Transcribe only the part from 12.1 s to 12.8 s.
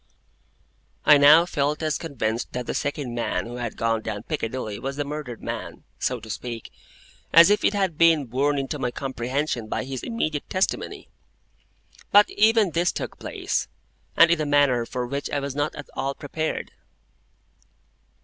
But even